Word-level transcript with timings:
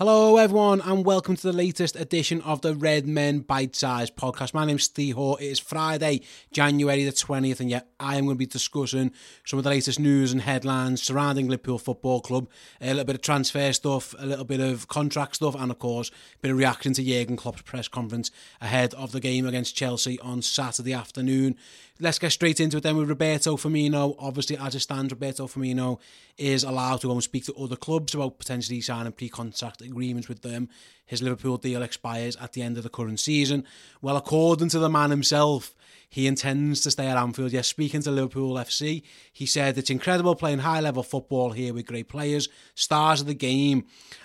Hello, 0.00 0.38
everyone, 0.38 0.80
and 0.80 1.04
welcome 1.04 1.36
to 1.36 1.42
the 1.42 1.52
latest 1.52 1.94
edition 1.94 2.40
of 2.40 2.62
the 2.62 2.74
Red 2.74 3.06
Men 3.06 3.40
Bite 3.40 3.76
Size 3.76 4.10
podcast. 4.10 4.54
My 4.54 4.64
name's 4.64 4.84
Ste 4.84 5.10
Hoare. 5.10 5.36
It 5.38 5.44
is 5.44 5.58
Friday, 5.58 6.22
January 6.52 7.04
the 7.04 7.12
20th, 7.12 7.60
and 7.60 7.68
yet 7.68 7.86
I 8.00 8.16
am 8.16 8.24
going 8.24 8.36
to 8.36 8.38
be 8.38 8.46
discussing 8.46 9.12
some 9.44 9.58
of 9.58 9.64
the 9.64 9.68
latest 9.68 10.00
news 10.00 10.32
and 10.32 10.40
headlines 10.40 11.02
surrounding 11.02 11.48
Liverpool 11.48 11.78
Football 11.78 12.22
Club, 12.22 12.48
a 12.80 12.86
little 12.86 13.04
bit 13.04 13.16
of 13.16 13.20
transfer 13.20 13.74
stuff, 13.74 14.14
a 14.18 14.24
little 14.24 14.46
bit 14.46 14.60
of 14.60 14.88
contract 14.88 15.36
stuff, 15.36 15.54
and 15.54 15.70
of 15.70 15.78
course, 15.78 16.08
a 16.08 16.38
bit 16.40 16.50
of 16.50 16.56
reaction 16.56 16.94
to 16.94 17.04
Jurgen 17.04 17.36
Klopp's 17.36 17.60
press 17.60 17.86
conference 17.86 18.30
ahead 18.62 18.94
of 18.94 19.12
the 19.12 19.20
game 19.20 19.46
against 19.46 19.76
Chelsea 19.76 20.18
on 20.20 20.40
Saturday 20.40 20.94
afternoon 20.94 21.58
let's 22.00 22.18
get 22.18 22.32
straight 22.32 22.60
into 22.60 22.78
it 22.78 22.82
then 22.82 22.96
with 22.96 23.08
Roberto 23.08 23.56
Firmino. 23.56 24.16
Obviously, 24.18 24.56
as 24.56 24.74
it 24.74 24.80
stands, 24.80 25.12
Roberto 25.12 25.46
Firmino 25.46 25.98
is 26.38 26.64
allowed 26.64 27.00
to 27.02 27.08
go 27.08 27.12
and 27.12 27.22
speak 27.22 27.44
to 27.44 27.54
other 27.54 27.76
clubs 27.76 28.14
about 28.14 28.38
potentially 28.38 28.80
signing 28.80 29.12
pre-contract 29.12 29.80
agreements 29.82 30.28
with 30.28 30.42
them. 30.42 30.68
His 31.04 31.22
Liverpool 31.22 31.58
deal 31.58 31.82
expires 31.82 32.36
at 32.36 32.52
the 32.52 32.62
end 32.62 32.76
of 32.76 32.82
the 32.82 32.88
current 32.88 33.20
season. 33.20 33.64
Well, 34.00 34.16
according 34.16 34.70
to 34.70 34.78
the 34.78 34.88
man 34.88 35.10
himself, 35.10 35.74
he 36.08 36.26
intends 36.26 36.80
to 36.82 36.90
stay 36.90 37.06
at 37.06 37.16
Anfield. 37.16 37.52
Yes, 37.52 37.68
speaking 37.68 38.02
to 38.02 38.10
Liverpool 38.10 38.54
FC, 38.54 39.02
he 39.32 39.46
said, 39.46 39.78
It's 39.78 39.90
incredible 39.90 40.34
playing 40.34 40.60
high 40.60 40.80
level 40.80 41.02
football 41.02 41.52
here 41.52 41.72
with 41.74 41.86
great 41.86 42.08
players, 42.08 42.48
stars 42.74 43.20
of 43.20 43.26
the 43.26 43.34
game. 43.34 43.84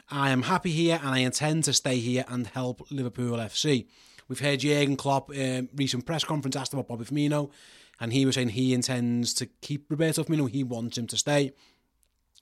I 0.09 0.31
am 0.31 0.43
happy 0.43 0.71
here 0.71 0.99
and 1.01 1.09
I 1.09 1.19
intend 1.19 1.65
to 1.65 1.73
stay 1.73 1.97
here 1.97 2.25
and 2.27 2.47
help 2.47 2.89
Liverpool 2.89 3.37
FC. 3.37 3.87
We've 4.27 4.39
heard 4.39 4.61
Jurgen 4.61 4.97
Klopp 4.97 5.29
um, 5.29 5.69
recent 5.75 6.05
press 6.05 6.23
conference 6.23 6.55
asked 6.55 6.73
about 6.73 6.87
Bobby 6.87 7.05
Firmino, 7.05 7.51
and 7.99 8.11
he 8.11 8.25
was 8.25 8.35
saying 8.35 8.49
he 8.49 8.73
intends 8.73 9.33
to 9.35 9.45
keep 9.61 9.89
Roberto 9.89 10.23
Firmino. 10.23 10.49
He 10.49 10.63
wants 10.63 10.97
him 10.97 11.07
to 11.07 11.17
stay. 11.17 11.53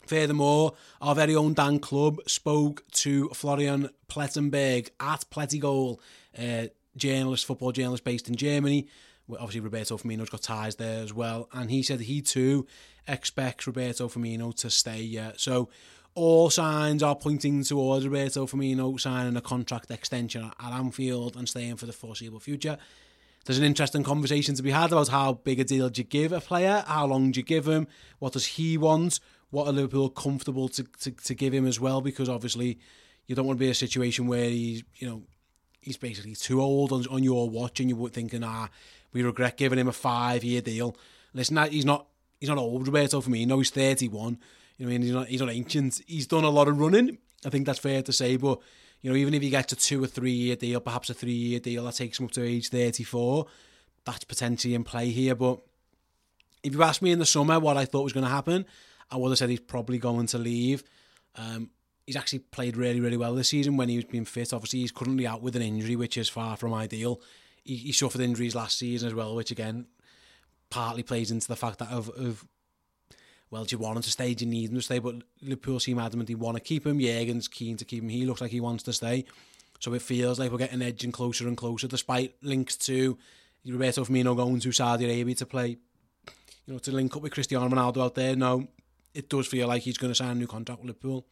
Furthermore, 0.08 0.74
our 1.02 1.16
very 1.16 1.36
own 1.36 1.54
Dan 1.54 1.80
Club 1.80 2.20
spoke 2.28 2.84
to 2.92 3.30
Florian 3.30 3.90
Plettenberg 4.10 4.90
at 5.00 5.26
Plettigol, 5.32 6.00
uh, 6.38 6.68
journalist, 6.98 7.46
football 7.46 7.72
journalist 7.72 8.04
based 8.04 8.28
in 8.28 8.36
Germany. 8.36 8.88
Obviously, 9.30 9.62
Roberto 9.62 9.98
Firmino's 9.98 10.30
got 10.30 10.42
ties 10.42 10.76
there 10.76 11.02
as 11.02 11.14
well, 11.14 11.48
and 11.54 11.72
he 11.72 11.84
said 11.84 12.02
he 12.02 12.22
too 12.22 12.68
expects 13.08 13.66
Roberto 13.66 14.08
Firmino 14.10 14.54
to 14.56 14.70
stay. 14.70 15.02
Yeah, 15.02 15.32
so 15.38 15.70
all 16.16 16.50
signs 16.50 17.02
are 17.02 17.16
pointing 17.16 17.64
towards 17.64 18.06
Roberto 18.06 18.46
Firmino 18.46 19.00
signing 19.00 19.36
a 19.36 19.42
contract 19.42 19.90
extension 19.90 20.52
at 20.60 20.72
Anfield 20.72 21.36
and 21.36 21.50
staying 21.50 21.78
for 21.78 21.86
the 21.86 21.94
foreseeable 21.94 22.40
future. 22.40 22.78
There's 23.46 23.58
an 23.58 23.66
interesting 23.66 24.04
conversation 24.04 24.56
to 24.56 24.64
be 24.64 24.72
had 24.72 24.92
about 24.92 25.10
how 25.10 25.34
big 25.34 25.60
a 25.60 25.64
deal 25.64 25.90
do 25.90 26.02
you 26.02 26.06
give 26.06 26.32
a 26.32 26.40
player, 26.40 26.84
how 26.88 27.08
long 27.08 27.32
do 27.32 27.40
you 27.40 27.44
give 27.44 27.68
him, 27.68 27.88
what 28.20 28.34
does 28.34 28.46
he 28.46 28.78
want, 28.78 29.20
what 29.50 29.68
are 29.68 29.74
Liverpool 29.74 30.10
comfortable 30.10 30.70
to, 30.70 30.84
to, 31.02 31.12
to 31.12 31.34
give 31.34 31.54
him 31.54 31.66
as 31.66 31.80
well, 31.80 32.00
because 32.00 32.30
obviously 32.30 32.80
you 33.28 33.36
don't 33.36 33.46
want 33.46 33.58
to 33.58 33.60
be 33.60 33.66
in 33.66 33.72
a 33.72 33.76
situation 33.76 34.28
where 34.28 34.50
he's, 34.50 34.84
you 34.96 35.08
know, 35.08 35.24
he's 35.82 35.98
basically 35.98 36.36
too 36.36 36.62
old 36.62 36.94
on, 36.94 37.06
on 37.08 37.24
your 37.24 37.50
watch 37.50 37.80
and 37.80 37.90
you're 37.90 38.10
thinking, 38.10 38.44
ah, 38.44 38.70
we 39.12 39.24
regret 39.24 39.58
giving 39.58 39.80
him 39.80 39.88
a 39.88 39.94
five-year 39.94 40.62
deal. 40.62 40.96
Listen, 41.34 41.58
he's 41.70 41.86
not 41.86 42.08
he's 42.40 42.50
not 42.50 42.58
old, 42.58 42.88
Roberto, 42.88 43.20
for 43.22 43.30
me. 43.30 43.46
No, 43.46 43.58
he's 43.58 43.70
31 43.72 44.38
you 44.84 44.90
know, 44.90 44.96
I 44.96 44.98
mean, 44.98 45.02
he's 45.02 45.12
not 45.14 45.28
he's 45.28 45.42
not 45.42 45.50
ancient. 45.50 46.02
He's 46.08 46.28
done 46.28 46.44
a 46.44 46.50
lot 46.50 46.68
of 46.68 46.78
running. 46.78 47.18
I 47.46 47.50
think 47.50 47.66
that's 47.66 47.80
fair 47.80 48.02
to 48.02 48.12
say. 48.12 48.36
But 48.36 48.60
you 49.02 49.10
know, 49.10 49.16
even 49.16 49.34
if 49.34 49.42
he 49.42 49.50
gets 49.50 49.72
a 49.74 49.76
two 49.76 50.04
or 50.04 50.08
three 50.08 50.32
year 50.32 50.56
deal, 50.56 50.80
perhaps 50.80 51.10
a 51.10 51.14
three 51.14 51.32
year 51.32 51.60
deal 51.60 51.86
that 51.86 51.96
takes 51.96 52.20
him 52.20 52.26
up 52.26 52.32
to 52.32 52.44
age 52.44 52.70
thirty 52.70 53.04
four, 53.04 53.48
that's 54.06 54.24
potentially 54.26 54.76
in 54.76 54.84
play 54.84 55.10
here. 55.10 55.36
But 55.36 55.60
if 56.64 56.74
you 56.74 56.84
asked 56.84 57.02
me 57.02 57.12
in 57.12 57.20
the 57.20 57.26
summer 57.26 57.60
what 57.60 57.78
I 57.78 57.86
thought 57.86 58.04
was 58.04 58.14
going 58.14 58.26
to 58.26 58.30
happen, 58.30 58.66
I 59.10 59.18
would 59.18 59.30
have 59.30 59.38
said 59.38 59.50
he's 59.50 59.60
probably 59.60 60.00
going 60.00 60.28
to 60.28 60.38
leave. 60.38 60.84
Um, 61.36 61.70
he's 62.06 62.16
actually 62.16 62.40
played 62.40 62.78
really, 62.78 63.00
really 63.00 63.18
well 63.18 63.36
this 63.36 63.50
season 63.50 63.78
when 63.78 63.90
he 63.90 63.96
was 63.96 64.06
being 64.06 64.26
fit. 64.26 64.54
Obviously, 64.54 64.80
he's 64.80 64.92
currently 64.92 65.26
out 65.26 65.42
with 65.42 65.56
an 65.56 65.62
injury, 65.62 65.96
which 65.96 66.18
is 66.18 66.30
far 66.30 66.58
from 66.58 66.74
ideal. 66.74 67.22
He, 67.64 67.76
he 67.76 67.92
suffered 67.94 68.22
injuries 68.22 68.56
last 68.56 68.78
season 68.78 69.08
as 69.08 69.14
well, 69.14 69.36
which 69.36 69.52
again 69.52 69.88
partly 70.70 71.04
plays 71.04 71.32
into 71.32 71.48
the 71.48 71.56
fact 71.56 71.80
that 71.80 71.90
of, 71.90 72.10
of 72.10 72.46
well, 73.54 73.66
do 73.66 73.76
you 73.76 73.78
want 73.78 73.98
him 73.98 74.02
to 74.02 74.10
stay? 74.10 74.34
Do 74.34 74.46
you 74.46 74.52
need 74.52 74.72
him 74.72 74.78
to 74.78 74.82
stay? 74.82 74.98
But 74.98 75.18
Liverpool 75.44 75.80
seem 75.80 76.00
adamant 76.00 76.28
they 76.28 76.34
want 76.34 76.58
to 76.58 76.64
keep 76.64 76.88
him. 76.88 77.00
Jurgen's 77.00 77.48
keen 77.48 77.78
to 77.78 77.86
keep 77.86 78.02
him. 78.02 78.10
He 78.10 78.26
looks 78.26 78.42
like 78.42 78.50
he 78.50 78.60
wants 78.60 78.82
to 78.86 78.94
stay. 78.94 79.26
So 79.80 79.94
it 79.94 80.02
feels 80.02 80.40
like 80.40 80.52
we're 80.52 80.58
getting 80.58 80.82
edging 80.82 81.12
closer 81.12 81.48
and 81.48 81.56
closer, 81.56 81.88
despite 81.88 82.34
links 82.42 82.76
to 82.78 83.16
Roberto 83.64 84.06
Firmino 84.06 84.36
going 84.36 84.60
to 84.60 84.72
Saudi 84.72 85.06
Arabia 85.06 85.36
to 85.36 85.46
play, 85.46 85.68
you 85.68 86.74
know, 86.74 86.80
to 86.80 86.92
link 86.92 87.16
up 87.16 87.22
with 87.22 87.32
Cristiano 87.32 87.70
Ronaldo 87.70 88.04
out 88.04 88.16
there. 88.16 88.36
No, 88.36 88.68
it 89.14 89.30
does 89.30 89.46
feel 89.46 89.68
like 89.68 89.84
he's 89.84 90.00
going 90.00 90.10
to 90.12 90.16
sign 90.16 90.32
a 90.32 90.36
new 90.36 90.48
contract 90.48 90.82
with 90.82 90.88
Liverpool. 90.88 91.28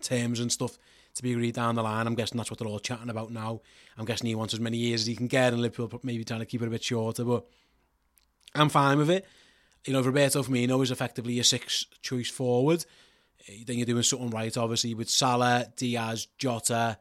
Terms 0.00 0.40
and 0.40 0.50
stuff 0.50 0.76
to 1.14 1.22
be 1.22 1.30
agreed 1.30 1.54
down 1.54 1.76
the 1.76 1.84
line. 1.84 2.08
I'm 2.08 2.16
guessing 2.16 2.36
that's 2.36 2.50
what 2.50 2.58
they're 2.58 2.66
all 2.66 2.80
chatting 2.80 3.10
about 3.10 3.30
now. 3.30 3.60
I'm 3.96 4.06
guessing 4.06 4.26
he 4.26 4.34
wants 4.34 4.54
as 4.54 4.60
many 4.60 4.78
years 4.78 5.02
as 5.02 5.06
he 5.06 5.14
can 5.14 5.28
get, 5.28 5.52
and 5.52 5.62
Liverpool 5.62 6.00
maybe 6.02 6.24
trying 6.24 6.40
to 6.40 6.46
keep 6.46 6.62
it 6.62 6.66
a 6.66 6.70
bit 6.70 6.82
shorter. 6.82 7.22
But 7.22 7.46
I'm 8.56 8.70
fine 8.70 8.98
with 8.98 9.10
it 9.10 9.24
you 9.84 9.92
know, 9.92 10.02
Roberto 10.02 10.42
Firmino 10.42 10.82
is 10.82 10.90
effectively 10.90 11.34
your 11.34 11.44
sixth 11.44 11.86
choice 12.02 12.30
forward. 12.30 12.84
Eh, 13.48 13.64
then 13.66 13.76
you're 13.76 13.86
doing 13.86 14.02
something 14.02 14.30
right, 14.30 14.56
obviously, 14.56 14.94
with 14.94 15.10
Salah, 15.10 15.66
Diaz, 15.76 16.28
Jota. 16.38 16.98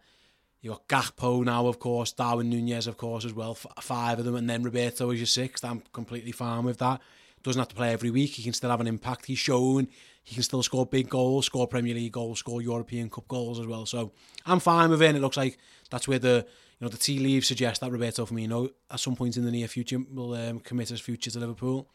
You've 0.62 0.80
got 0.88 1.16
Gakpo 1.16 1.44
now, 1.44 1.68
of 1.68 1.80
course, 1.80 2.12
Darwin 2.12 2.50
Nunez, 2.50 2.88
of 2.88 2.98
course, 2.98 3.26
as 3.26 3.34
well. 3.34 3.56
Five 3.56 4.20
of 4.20 4.26
them, 4.26 4.36
and 4.36 4.50
then 4.50 4.64
Roberto 4.64 5.10
is 5.12 5.20
your 5.20 5.28
sixth. 5.28 5.66
I'm 5.66 5.82
completely 5.92 6.32
fine 6.32 6.64
with 6.64 6.78
that. 6.80 7.02
Doesn't 7.44 7.60
have 7.60 7.70
to 7.70 7.76
play 7.76 7.92
every 7.92 8.12
week. 8.12 8.32
He 8.32 8.44
can 8.44 8.54
still 8.54 8.70
have 8.70 8.82
an 8.82 8.88
impact. 8.88 9.26
He's 9.26 9.40
shown 9.40 9.88
he 10.24 10.36
can 10.36 10.44
still 10.44 10.64
score 10.64 10.86
big 10.86 11.10
goals, 11.10 11.48
score 11.48 11.68
Premier 11.68 11.96
League 11.96 12.12
goals, 12.12 12.40
score 12.40 12.62
European 12.62 13.10
Cup 13.10 13.28
goals 13.28 13.60
as 13.60 13.68
well. 13.68 13.86
So 13.86 14.12
I'm 14.46 14.60
fine 14.60 14.90
with 14.90 15.02
it. 15.02 15.16
It 15.16 15.22
looks 15.22 15.38
like 15.38 15.58
that's 15.90 16.08
where 16.08 16.20
the 16.20 16.46
you 16.80 16.86
know 16.86 16.90
the 16.90 16.98
tea 16.98 17.20
leaves 17.20 17.48
suggest 17.48 17.82
that 17.82 17.92
Roberto 17.92 18.26
Firmino 18.26 18.70
at 18.90 19.00
some 19.00 19.16
point 19.16 19.38
in 19.38 19.46
the 19.46 19.52
near 19.52 19.68
future 19.68 20.00
will 20.12 20.34
um, 20.34 20.60
commit 20.60 20.90
his 20.90 21.02
future 21.02 21.32
to 21.32 21.40
Liverpool. 21.40 21.90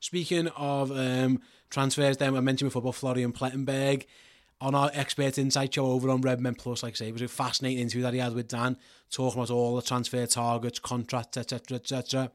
Speaking 0.00 0.48
of 0.48 0.90
um, 0.90 1.40
transfers, 1.68 2.16
then 2.16 2.34
I 2.34 2.40
mentioned 2.40 2.68
before 2.70 2.80
about 2.80 2.94
Florian 2.94 3.32
Plettenberg 3.32 4.06
on 4.60 4.74
our 4.74 4.90
expert 4.92 5.38
insight 5.38 5.74
show 5.74 5.86
over 5.86 6.10
on 6.10 6.20
Redmen 6.20 6.54
Plus. 6.54 6.82
Like 6.82 6.94
I 6.94 6.96
say, 6.96 7.08
it 7.08 7.12
was 7.12 7.22
a 7.22 7.28
fascinating 7.28 7.78
interview 7.78 8.02
that 8.02 8.14
he 8.14 8.20
had 8.20 8.34
with 8.34 8.48
Dan, 8.48 8.76
talking 9.10 9.38
about 9.38 9.50
all 9.50 9.76
the 9.76 9.82
transfer 9.82 10.26
targets, 10.26 10.78
contracts, 10.78 11.36
etc., 11.36 11.76
etc. 11.76 12.32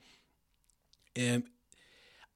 Um, 1.20 1.44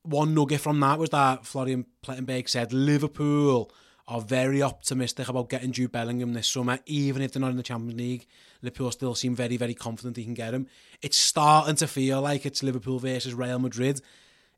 one 0.04 0.34
nugget 0.34 0.62
from 0.62 0.80
that 0.80 1.00
was 1.00 1.10
that 1.10 1.46
Florian 1.46 1.86
Plettenberg 2.04 2.50
said 2.50 2.74
Liverpool 2.74 3.72
are 4.08 4.22
very 4.22 4.64
optimistic 4.64 5.30
about 5.30 5.50
getting 5.50 5.72
Jude 5.72 5.92
Bellingham 5.92 6.34
this 6.34 6.48
summer, 6.48 6.80
even 6.88 7.22
if 7.22 7.32
they're 7.32 7.42
not 7.42 7.52
in 7.52 7.58
the 7.58 7.64
Champions 7.64 8.00
League. 8.00 8.26
Liverpool 8.64 8.92
still 8.92 9.14
seem 9.14 9.36
very, 9.36 9.58
very 9.58 9.76
confident 9.76 10.18
he 10.18 10.24
can 10.24 10.34
get 10.34 10.54
him. 10.54 10.68
It's 11.04 11.18
starting 11.18 11.76
to 11.76 11.88
feel 11.88 12.22
like 12.22 12.46
it's 12.46 12.64
Liverpool 12.64 12.98
versus 12.98 13.36
Real 13.36 13.60
Madrid 13.60 14.02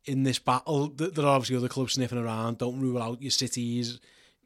in 0.05 0.23
this 0.23 0.39
battle. 0.39 0.87
There 0.89 1.25
are 1.25 1.35
obviously 1.35 1.57
other 1.57 1.67
clubs 1.67 1.93
sniffing 1.93 2.17
around. 2.17 2.57
Don't 2.57 2.79
rule 2.79 3.01
out 3.01 3.21
your 3.21 3.31
cities. 3.31 3.99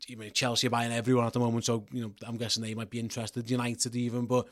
You 0.08 0.18
mean 0.18 0.32
Chelsea 0.34 0.68
are 0.68 0.70
buying 0.70 0.92
everyone 0.92 1.26
at 1.26 1.34
the 1.34 1.40
moment, 1.40 1.66
so 1.66 1.86
you 1.92 2.02
know 2.04 2.12
I'm 2.28 2.38
guessing 2.38 2.62
they 2.62 2.74
might 2.74 2.90
be 2.90 3.00
interested. 3.00 3.50
United 3.50 3.96
even, 3.96 4.26
but 4.26 4.48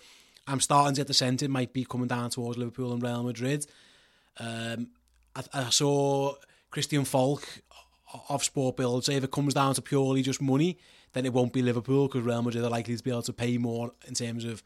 I'm 0.47 0.59
starting 0.59 0.95
to 0.95 1.01
get 1.01 1.07
the 1.07 1.13
sense 1.13 1.41
it 1.41 1.49
might 1.49 1.73
be 1.73 1.85
coming 1.85 2.07
down 2.07 2.29
towards 2.29 2.57
Liverpool 2.57 2.93
and 2.93 3.03
Real 3.03 3.23
Madrid. 3.23 3.65
Um, 4.39 4.87
I, 5.35 5.43
I 5.53 5.69
saw 5.69 6.35
Christian 6.71 7.05
Falk 7.05 7.47
of 8.29 8.43
Sport 8.43 8.77
Bild 8.77 9.05
say 9.05 9.15
if 9.15 9.23
it 9.23 9.31
comes 9.31 9.53
down 9.53 9.75
to 9.75 9.81
purely 9.81 10.21
just 10.21 10.41
money, 10.41 10.77
then 11.13 11.25
it 11.25 11.33
won't 11.33 11.53
be 11.53 11.61
Liverpool 11.61 12.07
because 12.07 12.23
Real 12.23 12.41
Madrid 12.41 12.63
are 12.63 12.69
likely 12.69 12.95
to 12.95 13.03
be 13.03 13.11
able 13.11 13.21
to 13.23 13.33
pay 13.33 13.57
more 13.57 13.91
in 14.07 14.13
terms 14.13 14.45
of 14.45 14.63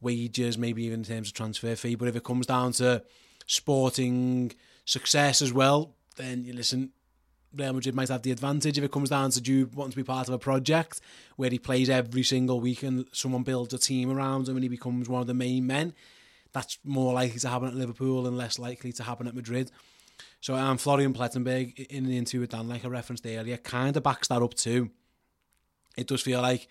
wages, 0.00 0.58
maybe 0.58 0.84
even 0.84 1.00
in 1.00 1.04
terms 1.04 1.28
of 1.28 1.34
transfer 1.34 1.76
fee. 1.76 1.94
But 1.94 2.08
if 2.08 2.16
it 2.16 2.24
comes 2.24 2.46
down 2.46 2.72
to 2.72 3.02
sporting 3.46 4.52
success 4.84 5.42
as 5.42 5.52
well, 5.52 5.94
then 6.16 6.44
you 6.44 6.52
listen. 6.52 6.90
Real 7.56 7.72
Madrid 7.72 7.94
might 7.94 8.08
have 8.08 8.22
the 8.22 8.32
advantage 8.32 8.78
if 8.78 8.82
it 8.82 8.90
comes 8.90 9.10
down 9.10 9.30
to 9.30 9.40
Jude 9.40 9.76
wanting 9.76 9.92
to 9.92 9.96
be 9.96 10.02
part 10.02 10.26
of 10.26 10.34
a 10.34 10.38
project 10.38 11.00
where 11.36 11.50
he 11.50 11.58
plays 11.58 11.88
every 11.88 12.24
single 12.24 12.58
week 12.58 12.82
and 12.82 13.06
someone 13.12 13.44
builds 13.44 13.72
a 13.72 13.78
team 13.78 14.10
around 14.10 14.48
him 14.48 14.56
and 14.56 14.64
he 14.64 14.68
becomes 14.68 15.08
one 15.08 15.20
of 15.20 15.28
the 15.28 15.34
main 15.34 15.64
men. 15.64 15.94
That's 16.52 16.78
more 16.82 17.12
likely 17.14 17.38
to 17.38 17.48
happen 17.48 17.68
at 17.68 17.74
Liverpool 17.76 18.26
and 18.26 18.36
less 18.36 18.58
likely 18.58 18.92
to 18.94 19.04
happen 19.04 19.28
at 19.28 19.36
Madrid. 19.36 19.70
So 20.40 20.56
um, 20.56 20.78
Florian 20.78 21.14
Plettenberg 21.14 21.78
in 21.90 22.06
the 22.06 22.18
interview 22.18 22.40
with 22.40 22.50
Dan, 22.50 22.68
like 22.68 22.84
I 22.84 22.88
referenced 22.88 23.24
earlier, 23.24 23.56
kind 23.56 23.96
of 23.96 24.02
backs 24.02 24.28
that 24.28 24.42
up 24.42 24.54
too. 24.54 24.90
It 25.96 26.06
does 26.08 26.22
feel 26.22 26.40
like 26.40 26.68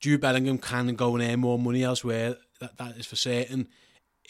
Jude 0.00 0.20
Bellingham 0.20 0.58
can 0.58 0.94
go 0.94 1.14
and 1.14 1.22
earn 1.22 1.40
more 1.40 1.58
money 1.58 1.84
elsewhere. 1.84 2.36
That 2.60 2.76
that 2.78 2.96
is 2.96 3.06
for 3.06 3.16
certain. 3.16 3.68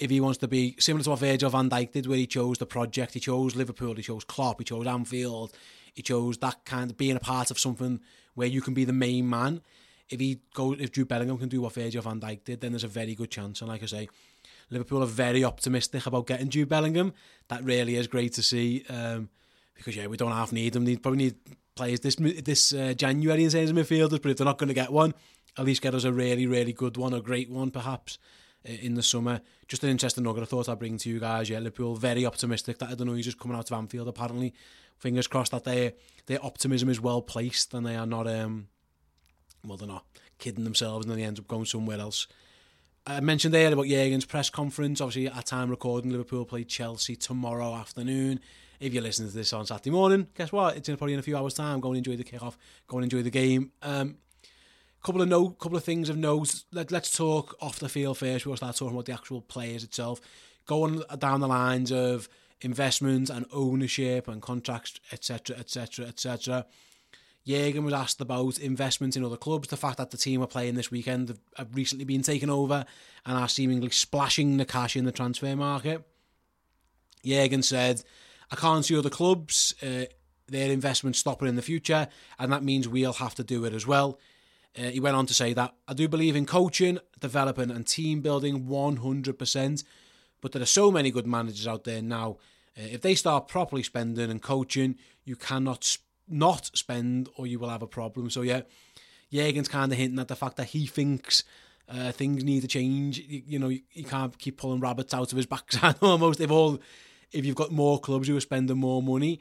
If 0.00 0.10
he 0.10 0.18
wants 0.18 0.38
to 0.38 0.48
be 0.48 0.76
similar 0.78 1.04
to 1.04 1.10
what 1.10 1.18
Virgil 1.18 1.50
van 1.50 1.68
Dijk 1.68 1.92
did, 1.92 2.06
where 2.06 2.16
he 2.16 2.26
chose 2.26 2.56
the 2.56 2.64
project, 2.64 3.12
he 3.12 3.20
chose 3.20 3.54
Liverpool, 3.54 3.94
he 3.94 4.02
chose 4.02 4.24
Klopp, 4.24 4.58
he 4.58 4.64
chose 4.64 4.86
Anfield, 4.86 5.52
he 5.92 6.00
chose 6.00 6.38
that 6.38 6.64
kind 6.64 6.90
of 6.90 6.96
being 6.96 7.16
a 7.16 7.20
part 7.20 7.50
of 7.50 7.58
something 7.58 8.00
where 8.34 8.48
you 8.48 8.62
can 8.62 8.72
be 8.72 8.86
the 8.86 8.94
main 8.94 9.28
man. 9.28 9.60
If 10.08 10.18
he 10.18 10.40
goes, 10.54 10.78
if 10.80 10.92
Jude 10.92 11.06
Bellingham 11.06 11.36
can 11.36 11.50
do 11.50 11.60
what 11.60 11.74
Virgil 11.74 12.00
van 12.00 12.18
Dijk 12.18 12.44
did, 12.44 12.62
then 12.62 12.72
there's 12.72 12.82
a 12.82 12.88
very 12.88 13.14
good 13.14 13.30
chance. 13.30 13.60
And 13.60 13.68
like 13.68 13.82
I 13.82 13.86
say, 13.86 14.08
Liverpool 14.70 15.02
are 15.02 15.06
very 15.06 15.44
optimistic 15.44 16.06
about 16.06 16.26
getting 16.26 16.48
Jude 16.48 16.70
Bellingham. 16.70 17.12
That 17.48 17.62
really 17.62 17.96
is 17.96 18.06
great 18.06 18.32
to 18.34 18.42
see. 18.42 18.84
Um, 18.88 19.28
because 19.74 19.96
yeah, 19.96 20.06
we 20.06 20.16
don't 20.16 20.32
half 20.32 20.50
need 20.50 20.72
them. 20.72 20.86
They 20.86 20.96
probably 20.96 21.24
need 21.24 21.36
players 21.74 22.00
this 22.00 22.16
this 22.16 22.72
uh, 22.72 22.94
January 22.96 23.44
in 23.44 23.50
terms 23.50 23.70
of 23.70 23.76
midfielders. 23.76 24.22
But 24.22 24.30
if 24.30 24.36
they're 24.38 24.44
not 24.46 24.58
going 24.58 24.68
to 24.68 24.74
get 24.74 24.92
one, 24.92 25.14
at 25.58 25.64
least 25.66 25.82
get 25.82 25.94
us 25.94 26.04
a 26.04 26.12
really 26.12 26.46
really 26.46 26.72
good 26.72 26.96
one, 26.96 27.12
a 27.12 27.20
great 27.20 27.50
one 27.50 27.70
perhaps 27.70 28.18
in 28.64 28.94
the 28.94 29.02
summer. 29.02 29.40
Just 29.68 29.84
an 29.84 29.90
interesting 29.90 30.24
nugget 30.24 30.42
I 30.42 30.46
thought 30.46 30.68
I'd 30.68 30.78
bring 30.78 30.98
to 30.98 31.10
you 31.10 31.20
guys. 31.20 31.48
Yeah, 31.48 31.58
Liverpool 31.58 31.96
very 31.96 32.26
optimistic 32.26 32.78
that 32.78 32.90
I 32.90 32.94
don't 32.94 33.06
know 33.06 33.14
he's 33.14 33.24
just 33.24 33.38
coming 33.38 33.56
out 33.56 33.70
of 33.70 33.76
Anfield 33.76 34.08
apparently. 34.08 34.54
Fingers 34.98 35.26
crossed 35.26 35.52
that 35.52 35.64
their 35.64 35.92
their 36.26 36.44
optimism 36.44 36.88
is 36.88 37.00
well 37.00 37.22
placed 37.22 37.72
and 37.74 37.86
they 37.86 37.96
are 37.96 38.06
not 38.06 38.26
um 38.26 38.68
well 39.66 39.76
they're 39.76 39.88
not 39.88 40.04
kidding 40.38 40.64
themselves 40.64 41.04
and 41.04 41.10
then 41.10 41.18
they 41.18 41.24
end 41.24 41.38
up 41.38 41.48
going 41.48 41.64
somewhere 41.64 41.98
else. 41.98 42.26
I 43.06 43.20
mentioned 43.20 43.54
earlier 43.54 43.72
about 43.72 43.86
Jurgen's 43.86 44.26
press 44.26 44.50
conference. 44.50 45.00
Obviously, 45.00 45.26
at 45.26 45.46
time 45.46 45.70
recording, 45.70 46.10
Liverpool 46.10 46.44
play 46.44 46.64
Chelsea 46.64 47.16
tomorrow 47.16 47.74
afternoon. 47.74 48.40
If 48.78 48.92
you're 48.92 49.02
listening 49.02 49.30
to 49.30 49.34
this 49.34 49.52
on 49.52 49.66
Saturday 49.66 49.90
morning, 49.90 50.28
guess 50.34 50.52
what? 50.52 50.76
It's 50.76 50.88
in 50.88 50.96
probably 50.96 51.14
in 51.14 51.18
a 51.18 51.22
few 51.22 51.36
hours' 51.36 51.54
time. 51.54 51.80
Go 51.80 51.88
and 51.88 51.98
enjoy 51.98 52.16
the 52.16 52.24
kickoff. 52.24 52.56
Go 52.86 52.98
and 52.98 53.04
enjoy 53.04 53.22
the 53.22 53.30
game. 53.30 53.72
Um, 53.82 54.16
couple 55.02 55.22
of 55.22 55.28
note, 55.28 55.58
couple 55.58 55.76
of 55.76 55.84
things 55.84 56.08
of 56.08 56.16
note. 56.16 56.62
Let, 56.72 56.90
let's 56.90 57.16
talk 57.16 57.56
off 57.60 57.78
the 57.78 57.88
field 57.88 58.18
first. 58.18 58.46
We'll 58.46 58.56
start 58.56 58.76
talking 58.76 58.94
about 58.94 59.06
the 59.06 59.12
actual 59.12 59.40
players 59.40 59.84
itself. 59.84 60.20
Going 60.66 61.02
down 61.18 61.40
the 61.40 61.48
lines 61.48 61.90
of 61.90 62.28
investments 62.60 63.30
and 63.30 63.46
ownership 63.52 64.28
and 64.28 64.42
contracts, 64.42 65.00
etc., 65.12 65.56
etc., 65.56 66.06
etc. 66.06 66.66
Jurgen 67.46 67.84
was 67.84 67.94
asked 67.94 68.20
about 68.20 68.58
investment 68.58 69.16
in 69.16 69.24
other 69.24 69.36
clubs, 69.36 69.68
the 69.68 69.76
fact 69.76 69.96
that 69.96 70.10
the 70.10 70.18
team 70.18 70.42
are 70.42 70.46
playing 70.46 70.74
this 70.74 70.90
weekend 70.90 71.36
have 71.56 71.74
recently 71.74 72.04
been 72.04 72.22
taken 72.22 72.50
over 72.50 72.84
and 73.24 73.38
are 73.38 73.48
seemingly 73.48 73.90
splashing 73.90 74.58
the 74.58 74.66
cash 74.66 74.94
in 74.94 75.06
the 75.06 75.12
transfer 75.12 75.56
market. 75.56 76.06
Jurgen 77.24 77.62
said, 77.62 78.02
I 78.50 78.56
can't 78.56 78.84
see 78.84 78.96
other 78.96 79.10
clubs, 79.10 79.74
uh, 79.82 80.04
their 80.48 80.70
investment 80.70 81.16
stopping 81.16 81.48
in 81.48 81.56
the 81.56 81.62
future, 81.62 82.08
and 82.38 82.52
that 82.52 82.62
means 82.62 82.86
we'll 82.86 83.14
have 83.14 83.34
to 83.36 83.44
do 83.44 83.64
it 83.64 83.72
as 83.72 83.86
well. 83.86 84.18
Uh, 84.78 84.82
he 84.82 85.00
went 85.00 85.16
on 85.16 85.26
to 85.26 85.34
say 85.34 85.52
that 85.52 85.74
I 85.88 85.94
do 85.94 86.08
believe 86.08 86.36
in 86.36 86.46
coaching, 86.46 86.98
developing, 87.18 87.70
and 87.70 87.86
team 87.86 88.20
building 88.20 88.66
100%, 88.66 89.84
but 90.40 90.52
there 90.52 90.62
are 90.62 90.66
so 90.66 90.90
many 90.90 91.10
good 91.10 91.26
managers 91.26 91.66
out 91.66 91.84
there 91.84 92.02
now. 92.02 92.38
Uh, 92.78 92.82
if 92.90 93.00
they 93.02 93.14
start 93.14 93.48
properly 93.48 93.82
spending 93.82 94.30
and 94.30 94.40
coaching, 94.40 94.96
you 95.24 95.36
cannot 95.36 95.82
sp- 95.84 96.06
not 96.28 96.70
spend 96.74 97.28
or 97.36 97.46
you 97.46 97.58
will 97.58 97.68
have 97.68 97.82
a 97.82 97.88
problem. 97.88 98.30
So, 98.30 98.42
yeah, 98.42 98.62
Jurgen's 99.32 99.68
kind 99.68 99.90
of 99.90 99.98
hinting 99.98 100.20
at 100.20 100.28
the 100.28 100.36
fact 100.36 100.56
that 100.56 100.68
he 100.68 100.86
thinks 100.86 101.42
uh, 101.88 102.12
things 102.12 102.44
need 102.44 102.62
to 102.62 102.68
change. 102.68 103.18
You, 103.18 103.42
you 103.46 103.58
know, 103.58 103.68
you, 103.68 103.80
you, 103.92 104.04
can't 104.04 104.36
keep 104.38 104.58
pulling 104.58 104.80
rabbits 104.80 105.12
out 105.12 105.32
of 105.32 105.36
his 105.36 105.46
backside 105.54 105.96
almost. 106.00 106.38
They've 106.38 106.50
all, 106.50 106.78
if 107.32 107.44
you've 107.44 107.56
got 107.56 107.72
more 107.72 107.98
clubs 107.98 108.28
who 108.28 108.36
are 108.36 108.40
spending 108.40 108.78
more 108.78 109.02
money, 109.02 109.40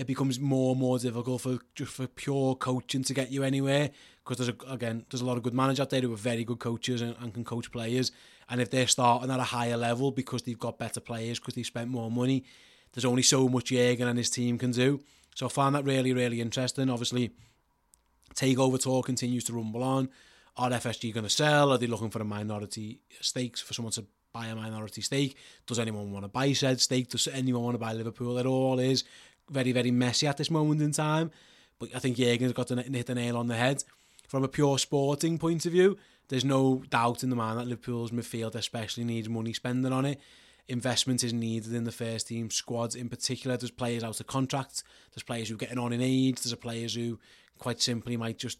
it 0.00 0.06
becomes 0.06 0.40
more 0.40 0.70
and 0.70 0.80
more 0.80 0.98
difficult 0.98 1.42
for 1.42 1.58
just 1.74 1.92
for 1.92 2.06
pure 2.06 2.54
coaching 2.54 3.04
to 3.04 3.12
get 3.12 3.30
you 3.30 3.42
anywhere 3.42 3.90
because 4.24 4.38
there's 4.38 4.48
a, 4.48 4.72
again 4.72 5.04
there's 5.10 5.20
a 5.20 5.26
lot 5.26 5.36
of 5.36 5.42
good 5.42 5.52
managers 5.52 5.80
out 5.80 5.90
there 5.90 6.00
who 6.00 6.10
are 6.10 6.16
very 6.16 6.42
good 6.42 6.58
coaches 6.58 7.02
and, 7.02 7.14
and 7.20 7.34
can 7.34 7.44
coach 7.44 7.70
players 7.70 8.10
and 8.48 8.62
if 8.62 8.70
they're 8.70 8.86
starting 8.86 9.30
at 9.30 9.38
a 9.38 9.42
higher 9.44 9.76
level 9.76 10.10
because 10.10 10.42
they've 10.42 10.58
got 10.58 10.78
better 10.78 11.00
players 11.00 11.38
because 11.38 11.52
they've 11.52 11.66
spent 11.66 11.90
more 11.90 12.10
money 12.10 12.42
there's 12.94 13.04
only 13.04 13.22
so 13.22 13.46
much 13.46 13.66
Jurgen 13.66 14.08
and 14.08 14.18
his 14.18 14.30
team 14.30 14.58
can 14.58 14.72
do. 14.72 15.00
So 15.34 15.46
I 15.46 15.48
find 15.50 15.74
that 15.74 15.84
really 15.84 16.14
really 16.14 16.40
interesting. 16.40 16.88
Obviously 16.88 17.32
takeover 18.34 18.82
talk 18.82 19.04
continues 19.04 19.44
to 19.44 19.52
rumble 19.52 19.82
on. 19.82 20.08
Are 20.56 20.70
FSG 20.70 21.12
going 21.12 21.24
to 21.24 21.30
sell? 21.30 21.72
Are 21.72 21.78
they 21.78 21.86
looking 21.86 22.10
for 22.10 22.22
a 22.22 22.24
minority 22.24 23.00
stakes 23.20 23.60
for 23.60 23.74
someone 23.74 23.92
to 23.92 24.06
buy 24.32 24.46
a 24.46 24.54
minority 24.54 25.02
stake? 25.02 25.36
Does 25.66 25.78
anyone 25.78 26.10
want 26.10 26.24
to 26.24 26.28
buy 26.28 26.52
said 26.52 26.80
stake? 26.80 27.10
Does 27.10 27.28
anyone 27.28 27.62
want 27.62 27.74
to 27.74 27.78
buy 27.78 27.92
Liverpool 27.92 28.38
it 28.38 28.46
all 28.46 28.78
is 28.78 29.04
very, 29.50 29.72
very 29.72 29.90
messy 29.90 30.26
at 30.26 30.36
this 30.36 30.50
moment 30.50 30.80
in 30.80 30.92
time. 30.92 31.30
But 31.78 31.90
I 31.94 31.98
think 31.98 32.16
Jurgen's 32.16 32.52
got 32.52 32.68
to 32.68 32.76
hit 32.76 33.06
the 33.06 33.14
nail 33.14 33.36
on 33.36 33.48
the 33.48 33.56
head. 33.56 33.84
From 34.28 34.44
a 34.44 34.48
pure 34.48 34.78
sporting 34.78 35.38
point 35.38 35.66
of 35.66 35.72
view, 35.72 35.98
there's 36.28 36.44
no 36.44 36.84
doubt 36.88 37.24
in 37.24 37.30
the 37.30 37.36
mind 37.36 37.58
that 37.58 37.66
Liverpool's 37.66 38.12
midfield 38.12 38.54
especially 38.54 39.04
needs 39.04 39.28
money 39.28 39.52
spending 39.52 39.92
on 39.92 40.04
it. 40.04 40.20
Investment 40.68 41.24
is 41.24 41.32
needed 41.32 41.74
in 41.74 41.82
the 41.82 41.90
first 41.90 42.28
team 42.28 42.48
squads 42.50 42.94
in 42.94 43.08
particular. 43.08 43.56
There's 43.56 43.72
players 43.72 44.04
out 44.04 44.20
of 44.20 44.26
contract. 44.28 44.84
There's 45.12 45.24
players 45.24 45.48
who 45.48 45.56
are 45.56 45.58
getting 45.58 45.78
on 45.78 45.92
in 45.92 46.00
age. 46.00 46.36
There's 46.36 46.52
a 46.52 46.56
players 46.56 46.94
who 46.94 47.18
quite 47.58 47.80
simply 47.80 48.16
might 48.16 48.38
just, 48.38 48.58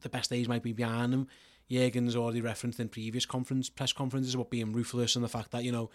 the 0.00 0.08
best 0.08 0.30
days 0.30 0.46
might 0.46 0.62
be 0.62 0.72
behind 0.72 1.12
them. 1.12 1.26
Jurgen's 1.68 2.14
already 2.14 2.40
referenced 2.40 2.78
in 2.78 2.88
previous 2.88 3.26
conference 3.26 3.68
press 3.68 3.92
conferences 3.92 4.34
about 4.34 4.50
being 4.50 4.72
ruthless 4.72 5.16
and 5.16 5.24
the 5.24 5.28
fact 5.28 5.50
that, 5.50 5.64
you 5.64 5.72
know, 5.72 5.90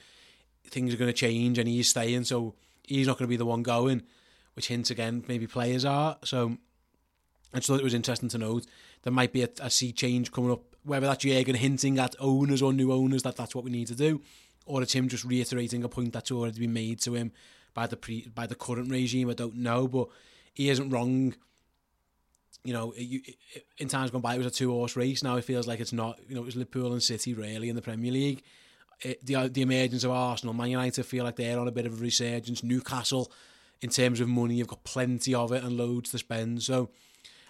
things 0.68 0.94
are 0.94 0.98
going 0.98 1.10
to 1.10 1.14
change 1.14 1.58
and 1.58 1.68
he's 1.68 1.90
staying, 1.90 2.26
so 2.26 2.56
he's 2.84 3.08
not 3.08 3.18
going 3.18 3.28
to 3.28 3.34
be 3.34 3.38
the 3.38 3.46
one 3.46 3.64
going 3.64 4.04
which 4.54 4.68
hints 4.68 4.92
again 4.92 5.24
maybe 5.28 5.48
players 5.48 5.86
are. 5.86 6.18
So 6.24 6.58
I 7.54 7.58
just 7.58 7.68
thought 7.68 7.80
it 7.80 7.84
was 7.84 7.94
interesting 7.94 8.30
to 8.30 8.38
note 8.38 8.66
there 9.04 9.14
might 9.14 9.34
be 9.34 9.44
a, 9.44 9.50
a 9.62 9.70
sea 9.70 9.92
change 9.92 10.32
coming 10.32 10.52
up, 10.52 10.62
whether 10.84 11.08
that's 11.08 11.24
Jurgen 11.24 11.56
hinting 11.56 12.00
at 12.00 12.16
owners 12.20 12.62
or 12.62 12.74
new 12.74 12.92
owners 12.92 13.24
that 13.24 13.36
that's 13.36 13.54
what 13.54 13.64
we 13.64 13.72
need 13.72 13.88
to 13.88 13.96
do, 13.96 14.22
or 14.66 14.82
it's 14.82 14.94
him 14.94 15.08
just 15.08 15.26
reiterating 15.26 15.84
a 15.84 15.90
point 15.90 16.14
that's 16.14 16.32
already 16.32 16.60
been 16.60 16.74
made 16.74 17.00
to 17.02 17.14
him 17.14 17.32
by 17.74 17.88
the 17.88 17.98
pre 17.98 18.28
by 18.34 18.48
the 18.48 18.56
current 18.56 18.90
regime. 18.90 19.30
I 19.30 19.34
don't 19.34 19.56
know, 19.56 19.88
but 19.88 20.08
he 20.54 20.70
isn't 20.70 20.90
wrong. 20.90 21.36
You 22.64 22.72
know, 22.72 22.94
it, 22.96 23.36
in 23.78 23.90
times 23.90 24.12
gone 24.12 24.22
by, 24.22 24.36
it 24.36 24.38
was 24.38 24.48
a 24.48 24.52
two 24.52 24.72
horse 24.72 24.96
race. 24.96 25.22
Now 25.22 25.36
it 25.36 25.44
feels 25.44 25.68
like 25.68 25.80
it's 25.80 25.94
not. 25.94 26.20
You 26.28 26.36
know, 26.36 26.42
it 26.42 26.46
was 26.46 26.56
Liverpool 26.56 26.94
and 26.94 27.04
City 27.04 27.34
really 27.34 27.70
in 27.70 27.76
the 27.76 27.82
Premier 27.82 28.12
League. 28.12 28.44
It, 29.02 29.26
the 29.26 29.50
the 29.50 29.64
emergence 29.64 30.06
of 30.06 30.12
Arsenal, 30.12 30.54
Man 30.54 30.70
United 30.70 31.06
feel 31.06 31.26
like 31.26 31.36
they're 31.36 31.60
on 31.60 31.68
a 31.68 31.72
bit 31.72 31.86
of 31.86 31.94
a 31.94 32.02
resurgence. 32.02 32.64
Newcastle 32.64 33.32
in 33.84 33.90
terms 33.90 34.20
of 34.20 34.30
money. 34.30 34.56
You've 34.56 34.68
got 34.68 34.84
plenty 34.84 35.36
of 35.36 35.52
it 35.52 35.64
and 35.64 35.78
loads 35.78 36.12
to 36.12 36.18
spend. 36.18 36.64
So 36.64 36.90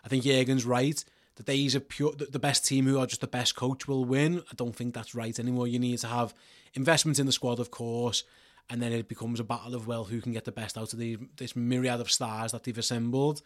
I 0.03 0.09
think 0.09 0.23
Jurgen's 0.23 0.65
right. 0.65 1.03
The 1.35 1.43
days 1.43 1.75
of 1.75 1.87
pure, 1.87 2.13
the 2.13 2.39
best 2.39 2.65
team 2.65 2.85
who 2.85 2.99
are 2.99 3.07
just 3.07 3.21
the 3.21 3.27
best 3.27 3.55
coach 3.55 3.87
will 3.87 4.05
win. 4.05 4.43
I 4.51 4.55
don't 4.55 4.75
think 4.75 4.93
that's 4.93 5.15
right 5.15 5.37
anymore. 5.39 5.67
You 5.67 5.79
need 5.79 5.97
to 5.99 6.07
have 6.07 6.33
investment 6.73 7.19
in 7.19 7.25
the 7.25 7.31
squad, 7.31 7.59
of 7.59 7.71
course, 7.71 8.23
and 8.69 8.81
then 8.81 8.91
it 8.91 9.07
becomes 9.07 9.39
a 9.39 9.43
battle 9.43 9.73
of 9.73 9.87
well, 9.87 10.05
who 10.05 10.21
can 10.21 10.31
get 10.31 10.45
the 10.45 10.51
best 10.51 10.77
out 10.77 10.93
of 10.93 10.99
the, 10.99 11.17
this 11.37 11.55
myriad 11.55 11.99
of 11.99 12.11
stars 12.11 12.51
that 12.51 12.63
they've 12.63 12.77
assembled. 12.77 13.41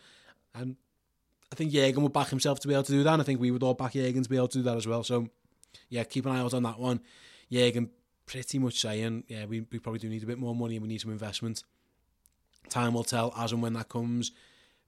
And 0.53 0.75
I 1.51 1.55
think 1.55 1.71
Jurgen 1.71 2.03
would 2.03 2.13
back 2.13 2.29
himself 2.29 2.59
to 2.61 2.67
be 2.67 2.73
able 2.73 2.83
to 2.83 2.91
do 2.91 3.03
that. 3.03 3.13
And 3.13 3.21
I 3.21 3.25
think 3.25 3.39
we 3.39 3.51
would 3.51 3.63
all 3.63 3.73
back 3.73 3.93
Jurgen 3.93 4.23
to 4.23 4.29
be 4.29 4.37
able 4.37 4.49
to 4.49 4.57
do 4.57 4.63
that 4.63 4.75
as 4.77 4.87
well. 4.87 5.03
So 5.03 5.29
yeah, 5.89 6.03
keep 6.03 6.25
an 6.25 6.33
eye 6.33 6.39
out 6.39 6.53
on 6.53 6.63
that 6.63 6.79
one. 6.79 6.99
Jurgen 7.51 7.89
pretty 8.25 8.59
much 8.59 8.81
saying, 8.81 9.23
yeah, 9.27 9.45
we, 9.45 9.61
we 9.71 9.79
probably 9.79 9.99
do 9.99 10.09
need 10.09 10.23
a 10.23 10.27
bit 10.27 10.39
more 10.39 10.55
money 10.55 10.75
and 10.75 10.83
we 10.83 10.89
need 10.89 11.01
some 11.01 11.11
investment. 11.11 11.63
Time 12.69 12.93
will 12.93 13.03
tell 13.03 13.33
as 13.37 13.51
and 13.51 13.61
when 13.61 13.73
that 13.73 13.89
comes. 13.89 14.31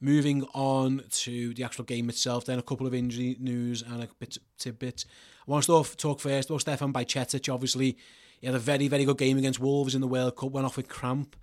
Moving 0.02 0.44
on 0.54 1.04
to 1.10 1.54
the 1.54 1.64
actual 1.64 1.84
game 1.84 2.08
itself, 2.08 2.46
then 2.46 2.58
a 2.58 2.64
couple 2.64 2.88
of 2.88 2.94
injury 2.94 3.36
news 3.40 3.82
and 3.82 4.02
a 4.02 4.08
bit 4.20 4.38
tidbit. 4.58 5.06
I 5.48 5.52
want 5.52 5.66
to 5.66 5.84
talk 5.98 6.22
first 6.22 6.50
about 6.50 6.62
Stefan 6.62 6.94
Bajcetic. 6.94 7.54
Obviously, 7.54 7.98
he 8.40 8.48
had 8.48 8.56
a 8.56 8.60
very, 8.60 8.88
very 8.88 9.04
good 9.04 9.18
game 9.18 9.38
against 9.38 9.60
Wolves 9.60 9.96
in 9.96 10.02
the 10.02 10.08
World 10.08 10.38
Cup, 10.38 10.52
went 10.52 10.66
off 10.66 10.78
with 10.78 10.88
cramp. 10.88 11.36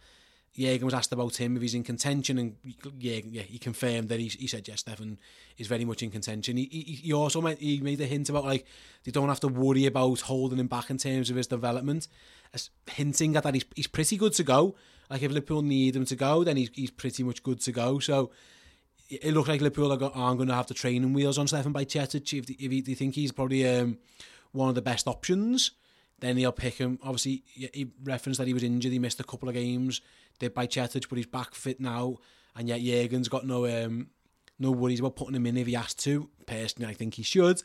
Jurgen 0.59 0.87
was 0.87 0.95
asked 0.95 1.12
about 1.12 1.37
him 1.37 1.57
if 1.57 1.62
he's 1.62 1.75
in 1.75 1.83
contention, 1.83 2.38
and 2.38 2.57
Jurgen, 2.99 3.31
yeah, 3.33 3.43
he 3.43 3.59
confirmed 3.59 4.09
that 4.09 4.19
he, 4.19 4.28
he 4.28 4.47
said 4.47 4.66
yes, 4.66 4.81
Stefan 4.81 5.19
is 5.59 5.66
very 5.66 5.85
much 5.85 6.02
in 6.02 6.11
contention. 6.11 6.57
He, 6.57 6.64
he, 6.64 6.93
he 6.95 7.12
also 7.12 7.43
made, 7.43 7.59
he 7.59 7.81
made 7.81 8.00
a 8.00 8.07
hint 8.07 8.31
about 8.31 8.47
like 8.47 8.64
they 9.05 9.11
don't 9.11 9.28
have 9.28 9.40
to 9.40 9.49
worry 9.49 9.85
about 9.85 10.23
holding 10.23 10.59
him 10.59 10.66
back 10.66 10.88
in 10.88 10.97
terms 10.97 11.28
of 11.28 11.37
his 11.37 11.47
development, 11.47 12.09
As 12.55 12.71
hinting 12.90 13.37
at 13.37 13.43
that 13.43 13.55
he's, 13.55 13.66
he's 13.75 13.87
pretty 13.87 14.16
good 14.16 14.33
to 14.35 14.45
go. 14.45 14.76
Like 15.11 15.23
if 15.23 15.31
Liverpool 15.31 15.63
need 15.63 15.97
him 15.97 16.05
to 16.07 16.17
go, 16.17 16.45
then 16.45 16.57
he's 16.57 16.71
he's 16.75 16.91
pretty 16.91 17.23
much 17.23 17.43
good 17.43 17.61
to 17.61 17.73
go. 17.73 17.99
So 17.99 18.31
it 19.09 19.35
looks 19.35 19.49
like 19.49 19.61
Liverpool 19.61 19.93
are, 19.93 19.97
going 19.97 20.49
to 20.49 20.55
have 20.55 20.67
the 20.67 20.75
training 20.75 21.13
wheels 21.13 21.39
on 21.39 21.47
Stefan 21.47 21.73
Bajcetic. 21.73 22.33
If, 22.37 22.51
if 22.51 22.85
they 22.85 22.95
think 22.95 23.15
he's 23.15 23.33
probably 23.33 23.67
um, 23.69 23.99
one 24.53 24.69
of 24.69 24.75
the 24.75 24.83
best 24.83 25.07
options, 25.07 25.71
then 26.19 26.37
he'll 26.37 26.53
pick 26.53 26.75
him. 26.75 26.99
Obviously, 27.03 27.45
he 27.47 27.93
referenced 28.03 28.39
that 28.39 28.49
he 28.49 28.55
was 28.55 28.63
injured. 28.63 28.93
He 28.93 28.99
missed 28.99 29.21
a 29.21 29.25
couple 29.25 29.49
of 29.49 29.55
games. 29.55 30.01
Did 30.39 30.55
Bajcetic, 30.55 31.09
but 31.09 31.17
he's 31.17 31.27
back 31.27 31.55
fit 31.55 31.81
now. 31.81 32.17
And 32.57 32.69
yet 32.69 32.81
Jurgen's 32.81 33.29
got 33.29 33.47
no 33.47 33.67
um, 33.67 34.09
no 34.59 34.71
worries 34.71 35.01
about 35.01 35.17
putting 35.17 35.37
him 35.37 35.47
in 35.47 35.57
if 35.57 35.67
he 35.67 35.75
has 35.75 35.95
to. 35.95 36.29
Personally, 36.47 36.91
I 36.91 36.95
think 36.95 37.15
he 37.15 37.23
should. 37.23 37.63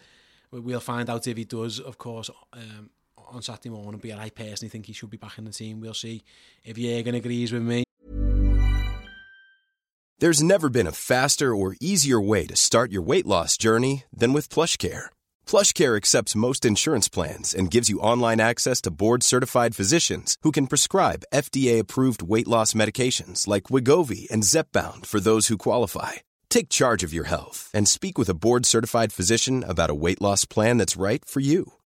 We'll 0.51 0.81
find 0.81 1.09
out 1.09 1.27
if 1.27 1.37
he 1.37 1.45
does, 1.45 1.79
of 1.79 1.97
course, 1.97 2.29
um, 2.51 2.89
on 3.31 3.41
Saturday 3.41 3.69
morning. 3.69 3.99
But 4.01 4.19
I 4.19 4.29
personally 4.29 4.69
think 4.69 4.85
he 4.85 4.93
should 4.93 5.09
be 5.09 5.17
back 5.17 5.37
in 5.37 5.45
the 5.45 5.51
team. 5.51 5.79
We'll 5.79 5.93
see 5.93 6.23
if 6.63 6.77
Jurgen 6.77 7.15
agrees 7.15 7.51
with 7.51 7.63
me. 7.63 7.83
There's 10.19 10.43
never 10.43 10.69
been 10.69 10.85
a 10.85 10.91
faster 10.91 11.55
or 11.55 11.75
easier 11.81 12.21
way 12.21 12.45
to 12.45 12.55
start 12.55 12.91
your 12.91 13.01
weight 13.01 13.25
loss 13.25 13.57
journey 13.57 14.03
than 14.13 14.33
with 14.33 14.49
PlushCare. 14.49 15.05
PlushCare 15.47 15.97
accepts 15.97 16.35
most 16.35 16.63
insurance 16.63 17.09
plans 17.09 17.55
and 17.55 17.71
gives 17.71 17.89
you 17.89 17.99
online 17.99 18.39
access 18.39 18.81
to 18.81 18.91
board-certified 18.91 19.75
physicians 19.75 20.37
who 20.43 20.51
can 20.51 20.67
prescribe 20.67 21.23
FDA-approved 21.33 22.21
weight 22.21 22.47
loss 22.47 22.73
medications 22.73 23.47
like 23.47 23.71
Wegovy 23.71 24.29
and 24.29 24.43
Zepbound 24.43 25.07
for 25.07 25.19
those 25.19 25.47
who 25.47 25.57
qualify. 25.57 26.21
Take 26.51 26.69
charge 26.69 27.01
of 27.01 27.13
your 27.13 27.25
health 27.25 27.71
and 27.73 27.87
speak 27.87 28.19
with 28.19 28.29
a 28.29 28.35
board-certified 28.35 29.11
physician 29.11 29.63
about 29.67 29.89
a 29.89 29.95
weight 29.95 30.21
loss 30.21 30.45
plan 30.45 30.77
that's 30.77 30.97
right 30.97 31.25
for 31.25 31.39
you. 31.39 31.73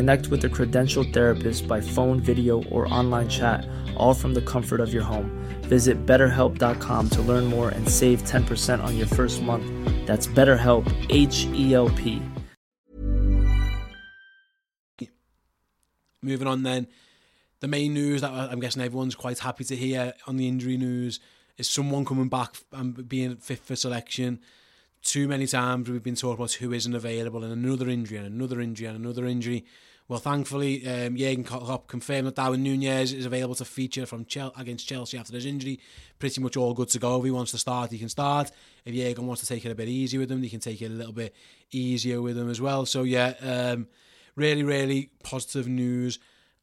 Connect 0.00 0.28
with 0.28 0.42
a 0.46 0.48
credentialed 0.48 1.12
therapist 1.12 1.68
by 1.68 1.78
phone, 1.78 2.20
video, 2.20 2.62
or 2.70 2.88
online 2.88 3.28
chat, 3.28 3.68
all 3.98 4.14
from 4.14 4.32
the 4.32 4.40
comfort 4.40 4.80
of 4.80 4.94
your 4.94 5.02
home. 5.02 5.30
Visit 5.64 6.06
betterhelp.com 6.06 7.10
to 7.10 7.20
learn 7.20 7.44
more 7.44 7.68
and 7.68 7.86
save 7.86 8.22
10% 8.22 8.82
on 8.82 8.96
your 8.96 9.06
first 9.06 9.42
month. 9.42 9.66
That's 10.06 10.26
BetterHelp, 10.26 10.90
H 11.10 11.44
E 11.52 11.74
L 11.74 11.90
P. 11.90 12.22
Moving 16.22 16.46
on 16.48 16.62
then, 16.62 16.86
the 17.60 17.68
main 17.68 17.92
news 17.92 18.22
that 18.22 18.32
I'm 18.32 18.58
guessing 18.58 18.80
everyone's 18.80 19.14
quite 19.14 19.40
happy 19.40 19.64
to 19.64 19.76
hear 19.76 20.14
on 20.26 20.38
the 20.38 20.48
injury 20.48 20.78
news 20.78 21.20
is 21.58 21.68
someone 21.68 22.06
coming 22.06 22.30
back 22.30 22.54
and 22.72 23.06
being 23.06 23.36
fit 23.36 23.58
for 23.58 23.76
selection. 23.76 24.40
Too 25.02 25.28
many 25.28 25.46
times 25.46 25.90
we've 25.90 26.02
been 26.02 26.14
talking 26.14 26.36
about 26.36 26.52
who 26.52 26.72
isn't 26.72 26.94
available 26.94 27.44
and 27.44 27.52
another 27.52 27.90
injury 27.90 28.16
and 28.16 28.26
another 28.26 28.62
injury 28.62 28.86
and 28.86 28.96
another 28.96 29.26
injury. 29.26 29.66
Well, 30.10 30.18
thankfully, 30.18 30.84
um, 30.88 31.16
Jurgen 31.16 31.44
Klopp 31.44 31.86
confirmed 31.86 32.26
that 32.26 32.34
Darwin 32.34 32.64
Nunez 32.64 33.12
is 33.12 33.26
available 33.26 33.54
to 33.54 33.64
feature 33.64 34.06
from 34.06 34.26
against 34.56 34.88
Chelsea 34.88 35.16
after 35.16 35.32
his 35.34 35.46
injury. 35.46 35.78
Pretty 36.18 36.40
much 36.40 36.56
all 36.56 36.74
good 36.74 36.88
to 36.88 36.98
go. 36.98 37.18
If 37.18 37.24
he 37.26 37.30
wants 37.30 37.52
to 37.52 37.58
start, 37.58 37.92
he 37.92 37.98
can 38.00 38.08
start. 38.08 38.50
If 38.84 38.92
Jurgen 38.92 39.28
wants 39.28 39.42
to 39.42 39.46
take 39.46 39.64
it 39.64 39.70
a 39.70 39.74
bit 39.76 39.86
easier 39.86 40.18
with 40.18 40.32
him, 40.32 40.42
he 40.42 40.50
can 40.50 40.58
take 40.58 40.82
it 40.82 40.86
a 40.86 40.88
little 40.88 41.12
bit 41.12 41.32
easier 41.70 42.20
with 42.20 42.36
him 42.36 42.50
as 42.50 42.60
well. 42.60 42.86
So, 42.86 43.04
yeah, 43.04 43.34
um, 43.40 43.86
really, 44.34 44.64
really 44.64 45.10
positive 45.22 45.68
news. 45.68 46.18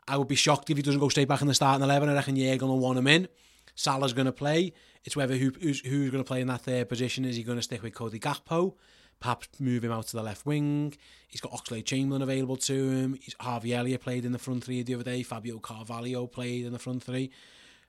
I 0.09 0.17
would 0.17 0.27
be 0.27 0.35
shocked 0.35 0.69
if 0.69 0.75
he 0.75 0.83
doesn't 0.83 0.99
go 0.99 1.07
straight 1.07 1.29
back 1.29 1.39
in 1.39 1.47
the 1.47 1.53
starting 1.53 1.85
11. 1.85 2.09
I 2.09 2.15
reckon 2.15 2.35
Jurgen 2.35 2.67
will 2.67 2.79
want 2.79 2.99
him 2.99 3.07
in. 3.07 3.29
Salah's 3.75 4.11
going 4.11 4.25
to 4.25 4.33
play. 4.33 4.73
It's 5.05 5.15
whether 5.15 5.37
who, 5.37 5.53
who's, 5.61 5.79
who's 5.79 6.11
going 6.11 6.21
to 6.21 6.27
play 6.27 6.41
in 6.41 6.47
that 6.47 6.63
third 6.63 6.89
position. 6.89 7.23
Is 7.23 7.37
he 7.37 7.43
going 7.43 7.59
to 7.59 7.63
stick 7.63 7.81
with 7.81 7.95
Cody 7.95 8.19
Gakpo? 8.19 8.73
Perhaps 9.19 9.59
move 9.59 9.83
him 9.83 9.91
out 9.91 10.07
to 10.07 10.15
the 10.15 10.23
left 10.23 10.45
wing. 10.45 10.93
He's 11.27 11.41
got 11.41 11.51
Oxlade 11.51 11.85
Chamberlain 11.85 12.21
available 12.21 12.57
to 12.57 12.89
him. 12.89 13.17
He's, 13.21 13.35
Harvey 13.39 13.73
Elliott 13.73 14.01
played 14.01 14.25
in 14.25 14.31
the 14.31 14.39
front 14.39 14.63
three 14.63 14.83
the 14.83 14.93
other 14.93 15.03
day. 15.03 15.23
Fabio 15.23 15.57
Carvalho 15.59 16.27
played 16.27 16.65
in 16.65 16.73
the 16.73 16.79
front 16.79 17.03
three. 17.03 17.31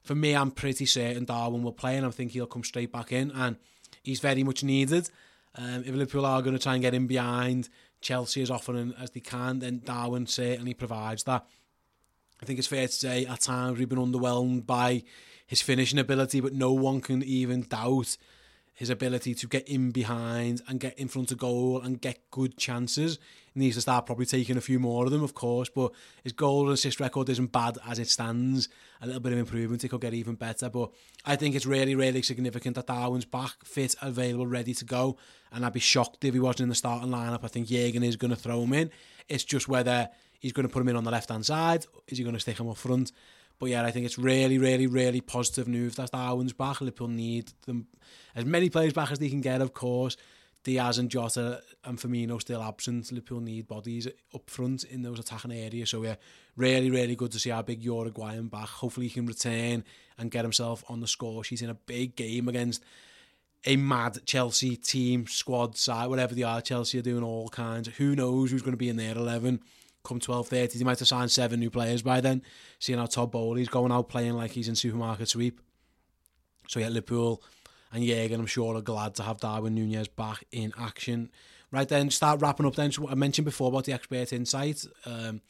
For 0.02 0.14
me, 0.14 0.34
I'm 0.34 0.50
pretty 0.50 0.86
certain 0.86 1.24
Darwin 1.24 1.62
will 1.62 1.72
play, 1.72 1.96
and 1.96 2.06
I 2.06 2.10
think 2.10 2.32
he'll 2.32 2.46
come 2.46 2.64
straight 2.64 2.92
back 2.92 3.12
in. 3.12 3.30
And 3.32 3.56
he's 4.02 4.20
very 4.20 4.42
much 4.42 4.64
needed. 4.64 5.10
Um, 5.54 5.82
if 5.84 5.94
Liverpool 5.94 6.24
are 6.24 6.40
going 6.40 6.56
to 6.56 6.62
try 6.62 6.74
and 6.74 6.82
get 6.82 6.94
him 6.94 7.06
behind 7.06 7.68
Chelsea 8.00 8.42
as 8.42 8.50
often 8.50 8.94
as 8.98 9.10
they 9.10 9.20
can, 9.20 9.58
then 9.58 9.82
Darwin 9.84 10.26
certainly 10.26 10.72
provides 10.72 11.24
that. 11.24 11.46
I 12.40 12.46
think 12.46 12.58
it's 12.58 12.68
fair 12.68 12.86
to 12.86 12.92
say 12.92 13.26
at 13.26 13.40
times 13.40 13.78
we've 13.78 13.88
been 13.88 13.98
underwhelmed 13.98 14.66
by 14.66 15.02
his 15.46 15.60
finishing 15.60 15.98
ability, 15.98 16.40
but 16.40 16.52
no 16.52 16.72
one 16.72 17.00
can 17.00 17.22
even 17.22 17.62
doubt 17.62 18.16
his 18.78 18.90
ability 18.90 19.34
to 19.34 19.48
get 19.48 19.66
in 19.66 19.90
behind 19.90 20.62
and 20.68 20.78
get 20.78 20.96
in 20.96 21.08
front 21.08 21.32
of 21.32 21.38
goal 21.38 21.80
and 21.80 22.00
get 22.00 22.30
good 22.30 22.56
chances. 22.56 23.18
He 23.52 23.58
needs 23.58 23.74
to 23.74 23.80
start 23.80 24.06
probably 24.06 24.24
taking 24.24 24.56
a 24.56 24.60
few 24.60 24.78
more 24.78 25.04
of 25.04 25.10
them, 25.10 25.24
of 25.24 25.34
course, 25.34 25.68
but 25.68 25.90
his 26.22 26.32
goal 26.32 26.66
and 26.66 26.74
assist 26.74 27.00
record 27.00 27.28
isn't 27.28 27.50
bad 27.50 27.76
as 27.84 27.98
it 27.98 28.06
stands. 28.06 28.68
A 29.02 29.06
little 29.06 29.20
bit 29.20 29.32
of 29.32 29.38
improvement, 29.40 29.82
it 29.82 29.88
could 29.88 30.00
get 30.00 30.14
even 30.14 30.36
better, 30.36 30.70
but 30.70 30.92
I 31.24 31.34
think 31.34 31.56
it's 31.56 31.66
really, 31.66 31.96
really 31.96 32.22
significant 32.22 32.76
that 32.76 32.86
Darwin's 32.86 33.24
back, 33.24 33.64
fit, 33.64 33.96
available, 34.00 34.46
ready 34.46 34.74
to 34.74 34.84
go, 34.84 35.16
and 35.50 35.66
I'd 35.66 35.72
be 35.72 35.80
shocked 35.80 36.24
if 36.24 36.32
he 36.32 36.38
wasn't 36.38 36.60
in 36.60 36.68
the 36.68 36.76
starting 36.76 37.10
lineup. 37.10 37.40
I 37.42 37.48
think 37.48 37.66
Jurgen 37.66 38.04
is 38.04 38.14
going 38.14 38.30
to 38.30 38.36
throw 38.36 38.62
him 38.62 38.74
in. 38.74 38.90
It's 39.28 39.42
just 39.42 39.66
whether 39.66 40.08
he's 40.38 40.52
going 40.52 40.68
to 40.68 40.72
put 40.72 40.82
him 40.82 40.88
in 40.90 40.94
on 40.94 41.02
the 41.02 41.10
left-hand 41.10 41.44
side, 41.44 41.84
is 42.06 42.18
he 42.18 42.22
going 42.22 42.36
to 42.36 42.40
stick 42.40 42.60
him 42.60 42.68
up 42.68 42.76
front? 42.76 43.10
But 43.58 43.70
yeah, 43.70 43.84
I 43.84 43.90
think 43.90 44.06
it's 44.06 44.18
really, 44.18 44.58
really, 44.58 44.86
really 44.86 45.20
positive 45.20 45.66
news 45.66 45.96
that 45.96 46.12
Darwin's 46.12 46.52
back. 46.52 46.80
Liverpool 46.80 47.08
need 47.08 47.52
them 47.66 47.88
as 48.34 48.44
many 48.44 48.70
players 48.70 48.92
back 48.92 49.10
as 49.10 49.18
they 49.18 49.28
can 49.28 49.40
get, 49.40 49.60
of 49.60 49.74
course. 49.74 50.16
Diaz 50.64 50.98
and 50.98 51.10
Jota 51.10 51.62
and 51.84 51.98
Firmino 51.98 52.40
still 52.40 52.62
absent. 52.62 53.10
Liverpool 53.10 53.40
need 53.40 53.66
bodies 53.66 54.06
up 54.34 54.50
front 54.50 54.84
in 54.84 55.02
those 55.02 55.18
attacking 55.18 55.52
areas. 55.52 55.90
So 55.90 56.02
yeah, 56.02 56.16
really, 56.56 56.90
really 56.90 57.16
good 57.16 57.32
to 57.32 57.38
see 57.38 57.50
our 57.50 57.62
big 57.62 57.82
Uruguayan 57.82 58.48
back. 58.48 58.68
Hopefully 58.68 59.06
he 59.06 59.14
can 59.14 59.26
return 59.26 59.84
and 60.18 60.30
get 60.30 60.44
himself 60.44 60.84
on 60.88 61.00
the 61.00 61.06
score 61.06 61.42
sheet 61.44 61.62
in 61.62 61.70
a 61.70 61.74
big 61.74 62.16
game 62.16 62.48
against 62.48 62.82
a 63.64 63.76
mad 63.76 64.18
Chelsea 64.24 64.76
team, 64.76 65.26
squad 65.26 65.76
side, 65.76 66.08
whatever 66.08 66.34
they 66.34 66.42
are. 66.42 66.60
Chelsea 66.60 66.98
are 66.98 67.02
doing 67.02 67.24
all 67.24 67.48
kinds. 67.48 67.88
Who 67.96 68.14
knows 68.14 68.50
who's 68.50 68.62
going 68.62 68.72
to 68.72 68.78
be 68.78 68.88
in 68.88 68.96
their 68.96 69.16
11 69.16 69.60
come 70.04 70.20
12.30. 70.20 70.72
They 70.72 70.84
might 70.84 70.98
have 70.98 71.08
signed 71.08 71.30
seven 71.30 71.60
new 71.60 71.70
players 71.70 72.02
by 72.02 72.20
then. 72.20 72.42
Seeing 72.78 72.98
how 72.98 73.06
Todd 73.06 73.30
Boehly's 73.30 73.68
going 73.68 73.92
out 73.92 74.08
playing 74.08 74.34
like 74.34 74.52
he's 74.52 74.68
in 74.68 74.74
supermarket 74.74 75.28
sweep. 75.28 75.60
So 76.68 76.80
yeah, 76.80 76.88
Liverpool 76.88 77.42
and 77.92 78.04
Jurgen, 78.04 78.40
I'm 78.40 78.46
sure, 78.46 78.76
are 78.76 78.82
glad 78.82 79.14
to 79.16 79.22
have 79.22 79.40
Darwin 79.40 79.74
Nunez 79.74 80.08
back 80.08 80.44
in 80.52 80.72
action. 80.78 81.30
Right 81.70 81.88
then, 81.88 82.10
start 82.10 82.40
wrapping 82.40 82.66
up 82.66 82.76
then. 82.76 82.92
So 82.92 83.08
I 83.08 83.14
mentioned 83.14 83.44
before 83.44 83.68
about 83.68 83.84
the 83.84 83.92
expert 83.92 84.32
insight. 84.32 84.84
Um, 85.04 85.40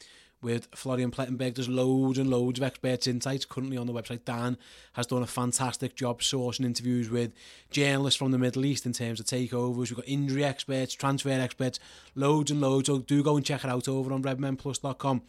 with 0.41 0.67
Florian 0.73 1.11
Plettenberg. 1.11 1.55
There's 1.55 1.69
loads 1.69 2.17
and 2.17 2.29
loads 2.29 2.59
of 2.59 2.63
experts 2.63 3.07
insights 3.07 3.45
currently 3.45 3.77
on 3.77 3.87
the 3.87 3.93
website. 3.93 4.25
Dan 4.25 4.57
has 4.93 5.07
done 5.07 5.23
a 5.23 5.27
fantastic 5.27 5.95
job 5.95 6.21
sourcing 6.21 6.65
interviews 6.65 7.09
with 7.09 7.33
journalists 7.71 8.17
from 8.17 8.31
the 8.31 8.37
Middle 8.37 8.65
East 8.65 8.85
in 8.85 8.93
terms 8.93 9.19
of 9.19 9.25
takeovers. 9.25 9.77
We've 9.77 9.95
got 9.95 10.07
injury 10.07 10.43
experts, 10.43 10.93
transfer 10.93 11.29
experts, 11.29 11.79
loads 12.15 12.51
and 12.51 12.61
loads. 12.61 12.87
So 12.87 12.99
do 12.99 13.23
go 13.23 13.37
and 13.37 13.45
check 13.45 13.63
it 13.63 13.69
out 13.69 13.87
over 13.87 14.13
on 14.13 14.23
redmenplus.com. 14.23 15.21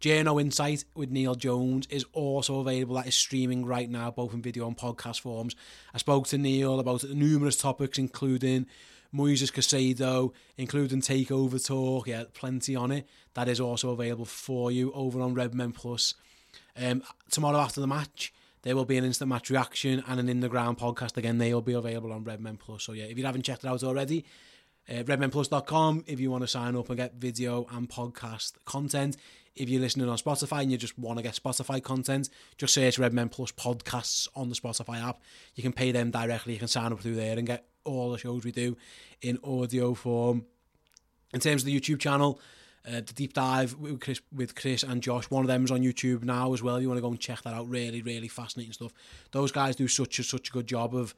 JNO 0.00 0.40
Insight 0.40 0.84
with 0.94 1.10
Neil 1.10 1.34
Jones 1.34 1.88
is 1.90 2.04
also 2.12 2.60
available. 2.60 2.94
That 2.94 3.08
is 3.08 3.16
streaming 3.16 3.64
right 3.64 3.90
now, 3.90 4.12
both 4.12 4.32
in 4.32 4.40
video 4.40 4.66
and 4.68 4.76
podcast 4.76 5.20
forms. 5.20 5.56
I 5.92 5.98
spoke 5.98 6.28
to 6.28 6.38
Neil 6.38 6.78
about 6.78 7.02
numerous 7.02 7.56
topics, 7.56 7.98
including 7.98 8.66
Moises 9.14 9.52
Caicedo, 9.52 10.32
including 10.56 11.00
Takeover 11.00 11.64
Talk, 11.64 12.08
yeah, 12.08 12.24
plenty 12.34 12.76
on 12.76 12.92
it. 12.92 13.08
That 13.34 13.48
is 13.48 13.60
also 13.60 13.90
available 13.90 14.24
for 14.24 14.70
you 14.70 14.92
over 14.92 15.20
on 15.20 15.34
Redmen 15.34 15.72
Plus. 15.72 16.14
Um, 16.76 17.02
tomorrow 17.30 17.58
after 17.58 17.80
the 17.80 17.86
match, 17.86 18.32
there 18.62 18.76
will 18.76 18.84
be 18.84 18.98
an 18.98 19.04
instant 19.04 19.28
match 19.28 19.50
reaction 19.50 20.02
and 20.06 20.20
an 20.20 20.28
in 20.28 20.40
the 20.40 20.48
ground 20.48 20.78
podcast. 20.78 21.16
Again, 21.16 21.38
they 21.38 21.54
will 21.54 21.62
be 21.62 21.72
available 21.72 22.12
on 22.12 22.24
Redmen 22.24 22.58
Plus. 22.58 22.82
So 22.84 22.92
yeah, 22.92 23.04
if 23.04 23.16
you 23.16 23.24
haven't 23.24 23.42
checked 23.42 23.64
it 23.64 23.68
out 23.68 23.82
already, 23.82 24.24
uh, 24.88 25.02
redmenplus.com 25.04 26.04
if 26.06 26.20
you 26.20 26.30
want 26.30 26.42
to 26.42 26.48
sign 26.48 26.76
up 26.76 26.88
and 26.88 26.96
get 26.96 27.14
video 27.14 27.66
and 27.70 27.88
podcast 27.88 28.52
content. 28.64 29.16
If 29.54 29.68
you're 29.68 29.80
listening 29.80 30.08
on 30.08 30.18
Spotify 30.18 30.62
and 30.62 30.70
you 30.70 30.78
just 30.78 30.98
want 30.98 31.18
to 31.18 31.22
get 31.22 31.34
Spotify 31.34 31.82
content, 31.82 32.28
just 32.56 32.74
search 32.74 32.98
Redmen 32.98 33.28
Plus 33.28 33.52
podcasts 33.52 34.28
on 34.36 34.48
the 34.48 34.54
Spotify 34.54 35.02
app. 35.02 35.20
You 35.54 35.62
can 35.62 35.72
pay 35.72 35.90
them 35.90 36.10
directly. 36.10 36.52
You 36.52 36.58
can 36.60 36.68
sign 36.68 36.92
up 36.92 37.00
through 37.00 37.16
there 37.16 37.36
and 37.36 37.46
get 37.46 37.66
all 37.88 38.10
the 38.10 38.18
shows 38.18 38.44
we 38.44 38.52
do 38.52 38.76
in 39.22 39.38
audio 39.42 39.94
form. 39.94 40.44
In 41.34 41.40
terms 41.40 41.62
of 41.62 41.66
the 41.66 41.78
YouTube 41.78 42.00
channel, 42.00 42.40
uh, 42.86 42.92
the 42.92 43.12
deep 43.14 43.34
dive 43.34 43.74
with 43.74 44.00
Chris, 44.00 44.20
with 44.34 44.54
Chris 44.54 44.82
and 44.82 45.02
Josh, 45.02 45.30
one 45.30 45.42
of 45.42 45.48
them 45.48 45.64
is 45.64 45.70
on 45.70 45.82
YouTube 45.82 46.24
now 46.24 46.54
as 46.54 46.62
well. 46.62 46.80
You 46.80 46.88
want 46.88 46.98
to 46.98 47.02
go 47.02 47.08
and 47.08 47.20
check 47.20 47.42
that 47.42 47.52
out. 47.52 47.68
Really, 47.68 48.02
really 48.02 48.28
fascinating 48.28 48.72
stuff. 48.72 48.92
Those 49.32 49.52
guys 49.52 49.76
do 49.76 49.88
such 49.88 50.18
a 50.18 50.22
such 50.22 50.48
a 50.48 50.52
good 50.52 50.66
job 50.66 50.94
of 50.94 51.14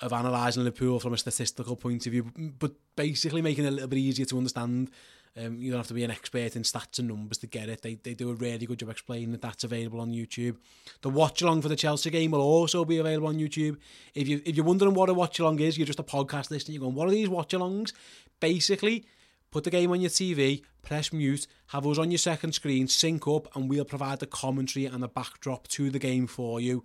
of 0.00 0.12
analysing 0.12 0.64
Liverpool 0.64 0.98
from 0.98 1.12
a 1.12 1.18
statistical 1.18 1.76
point 1.76 2.06
of 2.06 2.12
view, 2.12 2.30
but 2.58 2.72
basically 2.96 3.42
making 3.42 3.64
it 3.64 3.68
a 3.68 3.72
little 3.72 3.88
bit 3.88 3.98
easier 3.98 4.26
to 4.26 4.38
understand. 4.38 4.90
Um, 5.36 5.58
you 5.58 5.70
don't 5.70 5.78
have 5.78 5.86
to 5.86 5.94
be 5.94 6.02
an 6.02 6.10
expert 6.10 6.56
in 6.56 6.62
stats 6.62 6.98
and 6.98 7.06
numbers 7.06 7.38
to 7.38 7.46
get 7.46 7.68
it. 7.68 7.82
They, 7.82 7.94
they 7.94 8.14
do 8.14 8.30
a 8.30 8.34
really 8.34 8.66
good 8.66 8.80
job 8.80 8.90
explaining 8.90 9.30
that 9.32 9.40
that's 9.40 9.62
available 9.62 10.00
on 10.00 10.10
YouTube. 10.10 10.56
The 11.02 11.08
watch 11.08 11.40
along 11.40 11.62
for 11.62 11.68
the 11.68 11.76
Chelsea 11.76 12.10
game 12.10 12.32
will 12.32 12.40
also 12.40 12.84
be 12.84 12.98
available 12.98 13.28
on 13.28 13.36
YouTube. 13.36 13.76
If, 14.14 14.26
you, 14.26 14.42
if 14.44 14.56
you're 14.56 14.64
wondering 14.64 14.94
what 14.94 15.08
a 15.08 15.14
watch 15.14 15.38
along 15.38 15.60
is, 15.60 15.78
you're 15.78 15.86
just 15.86 16.00
a 16.00 16.04
podcast 16.04 16.50
listener, 16.50 16.74
you're 16.74 16.82
going, 16.82 16.96
what 16.96 17.06
are 17.06 17.12
these 17.12 17.28
watch 17.28 17.50
alongs? 17.50 17.92
Basically, 18.40 19.04
put 19.52 19.62
the 19.62 19.70
game 19.70 19.92
on 19.92 20.00
your 20.00 20.10
TV, 20.10 20.62
press 20.82 21.12
mute, 21.12 21.46
have 21.68 21.86
us 21.86 21.98
on 21.98 22.10
your 22.10 22.18
second 22.18 22.52
screen, 22.52 22.88
sync 22.88 23.28
up, 23.28 23.54
and 23.54 23.70
we'll 23.70 23.84
provide 23.84 24.18
the 24.18 24.26
commentary 24.26 24.86
and 24.86 25.00
the 25.00 25.08
backdrop 25.08 25.68
to 25.68 25.90
the 25.90 26.00
game 26.00 26.26
for 26.26 26.60
you. 26.60 26.84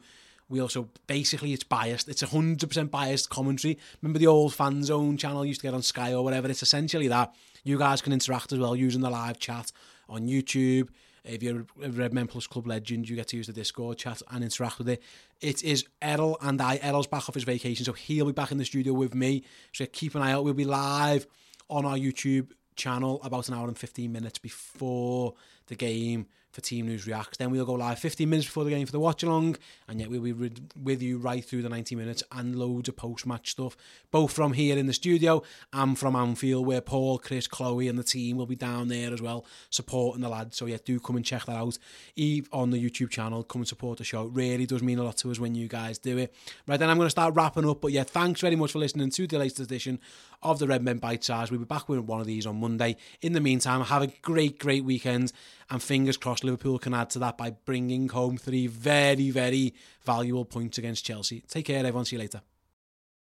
We 0.49 0.61
also 0.61 0.89
basically 1.07 1.53
it's 1.53 1.63
biased. 1.63 2.07
It's 2.07 2.23
a 2.23 2.27
hundred 2.27 2.67
percent 2.67 2.91
biased 2.91 3.29
commentary. 3.29 3.77
Remember 4.01 4.19
the 4.19 4.27
old 4.27 4.53
fan 4.53 4.83
zone 4.83 5.17
channel 5.17 5.45
used 5.45 5.61
to 5.61 5.67
get 5.67 5.73
on 5.73 5.81
Sky 5.81 6.13
or 6.13 6.23
whatever. 6.23 6.49
It's 6.49 6.63
essentially 6.63 7.07
that. 7.07 7.33
You 7.63 7.79
guys 7.79 8.01
can 8.01 8.13
interact 8.13 8.51
as 8.51 8.59
well 8.59 8.75
using 8.75 9.01
the 9.01 9.09
live 9.09 9.39
chat 9.39 9.71
on 10.07 10.27
YouTube. 10.27 10.89
If 11.23 11.41
you're 11.41 11.65
a 11.81 11.89
Redmen 11.89 12.27
Plus 12.27 12.45
Club 12.45 12.67
legend, 12.67 13.09
you 13.09 13.15
get 13.15 13.29
to 13.29 13.37
use 13.37 13.47
the 13.47 13.53
Discord 13.53 13.97
chat 13.97 14.21
and 14.29 14.43
interact 14.43 14.77
with 14.77 14.89
it. 14.89 15.01
It 15.41 15.63
is 15.63 15.85
Errol 15.99 16.37
and 16.41 16.61
I. 16.61 16.79
Errol's 16.81 17.07
back 17.07 17.27
off 17.27 17.33
his 17.33 17.43
vacation, 17.43 17.83
so 17.83 17.93
he'll 17.93 18.27
be 18.27 18.31
back 18.31 18.51
in 18.51 18.59
the 18.59 18.65
studio 18.65 18.93
with 18.93 19.15
me. 19.15 19.43
So 19.73 19.87
keep 19.87 20.13
an 20.13 20.21
eye 20.21 20.31
out. 20.31 20.43
We'll 20.43 20.53
be 20.53 20.65
live 20.65 21.25
on 21.67 21.85
our 21.85 21.97
YouTube 21.97 22.51
channel 22.75 23.19
about 23.23 23.47
an 23.47 23.55
hour 23.55 23.67
and 23.67 23.77
15 23.77 24.11
minutes 24.11 24.37
before 24.37 25.33
the 25.67 25.75
game 25.75 26.27
for 26.55 26.61
Team 26.61 26.87
News 26.87 27.05
Reacts. 27.05 27.37
Then 27.37 27.51
we'll 27.51 27.65
go 27.65 27.73
live 27.73 27.99
15 27.99 28.29
minutes 28.29 28.47
before 28.47 28.63
the 28.63 28.69
game 28.69 28.85
for 28.85 28.93
the 28.93 28.99
watch 28.99 29.21
along, 29.21 29.57
and 29.87 29.99
yet 29.99 30.09
we'll 30.09 30.21
be 30.21 30.31
with 30.31 31.01
you 31.01 31.17
right 31.17 31.43
through 31.43 31.61
the 31.61 31.69
90 31.69 31.95
minutes 31.95 32.23
and 32.31 32.55
loads 32.55 32.89
of 32.89 32.95
post 32.95 33.27
match 33.27 33.51
stuff, 33.51 33.75
both 34.09 34.31
from 34.31 34.53
here 34.53 34.77
in 34.77 34.87
the 34.87 34.93
studio 34.93 35.43
and 35.73 35.99
from 35.99 36.15
Anfield, 36.15 36.65
where 36.65 36.81
Paul, 36.81 37.19
Chris, 37.19 37.45
Chloe, 37.45 37.89
and 37.89 37.99
the 37.99 38.03
team 38.03 38.37
will 38.37 38.45
be 38.45 38.55
down 38.55 38.87
there 38.87 39.13
as 39.13 39.21
well, 39.21 39.45
supporting 39.69 40.21
the 40.21 40.29
lads. 40.29 40.55
So, 40.55 40.65
yeah, 40.65 40.77
do 40.83 40.99
come 40.99 41.17
and 41.17 41.25
check 41.25 41.45
that 41.45 41.57
out. 41.57 41.77
Eve 42.15 42.47
on 42.53 42.71
the 42.71 42.83
YouTube 42.83 43.09
channel, 43.09 43.43
come 43.43 43.61
and 43.61 43.67
support 43.67 43.97
the 43.97 44.05
show. 44.05 44.23
It 44.23 44.31
really 44.31 44.65
does 44.65 44.81
mean 44.81 44.97
a 44.97 45.03
lot 45.03 45.17
to 45.17 45.31
us 45.31 45.39
when 45.39 45.55
you 45.55 45.67
guys 45.67 45.97
do 45.97 46.17
it. 46.17 46.33
Right 46.65 46.79
then, 46.79 46.89
I'm 46.89 46.97
going 46.97 47.07
to 47.07 47.11
start 47.11 47.35
wrapping 47.35 47.67
up, 47.67 47.81
but 47.81 47.91
yeah, 47.91 48.03
thanks 48.03 48.39
very 48.39 48.55
much 48.55 48.71
for 48.71 48.79
listening 48.79 49.09
to 49.09 49.27
the 49.27 49.37
latest 49.37 49.59
edition 49.59 49.99
of 50.45 50.59
the 50.59 50.67
Red 50.67 50.83
Men 50.83 50.97
Bite 50.97 51.23
Size. 51.23 51.51
We'll 51.51 51.59
be 51.59 51.65
back 51.65 51.89
with 51.89 51.99
one 51.99 52.21
of 52.21 52.27
these 52.27 52.45
on 52.45 52.59
Monday. 52.59 52.95
In 53.21 53.33
the 53.33 53.41
meantime, 53.41 53.81
have 53.81 54.01
a 54.01 54.07
great, 54.21 54.59
great 54.59 54.83
weekend, 54.83 55.33
and 55.69 55.81
fingers 55.81 56.17
crossed 56.17 56.43
Liverpool 56.43 56.79
can 56.79 56.93
add 56.93 57.09
to 57.11 57.19
that 57.19 57.37
by 57.37 57.51
bringing 57.51 58.09
home 58.09 58.37
three 58.37 58.67
very, 58.67 59.31
very 59.31 59.73
valuable 60.03 60.45
points 60.45 60.77
against 60.77 61.05
Chelsea. 61.05 61.41
Take 61.47 61.65
care, 61.65 61.79
everyone. 61.79 62.05
See 62.05 62.15
you 62.15 62.21
later. 62.21 62.41